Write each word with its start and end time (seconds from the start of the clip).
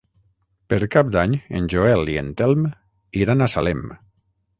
Per 0.73 0.77
Cap 0.95 1.11
d'Any 1.15 1.35
en 1.59 1.67
Joel 1.73 2.09
i 2.13 2.17
en 2.21 2.31
Telm 2.41 2.65
iran 3.25 3.45
a 3.45 3.49
Salem. 3.57 3.85